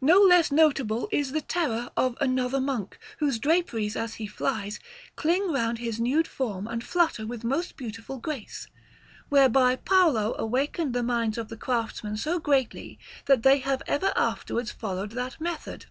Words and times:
No 0.00 0.18
less 0.18 0.50
notable 0.50 1.08
is 1.12 1.30
the 1.30 1.40
terror 1.40 1.92
of 1.96 2.16
another 2.20 2.58
monk, 2.60 2.98
whose 3.20 3.38
draperies, 3.38 3.94
as 3.94 4.14
he 4.14 4.26
flies, 4.26 4.80
cling 5.14 5.52
round 5.52 5.78
his 5.78 6.00
nude 6.00 6.26
form 6.26 6.66
and 6.66 6.82
flutter 6.82 7.28
with 7.28 7.44
most 7.44 7.76
beautiful 7.76 8.18
grace; 8.18 8.66
whereby 9.28 9.76
Paolo 9.76 10.34
awakened 10.36 10.94
the 10.94 11.04
minds 11.04 11.38
of 11.38 11.48
the 11.48 11.56
craftsmen 11.56 12.16
so 12.16 12.40
greatly, 12.40 12.98
that 13.26 13.44
they 13.44 13.58
have 13.60 13.84
ever 13.86 14.12
afterwards 14.16 14.72
followed 14.72 15.12
that 15.12 15.40
method. 15.40 15.86